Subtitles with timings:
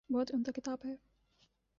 [0.09, 0.95] بہت عمدہ کتاب ہے۔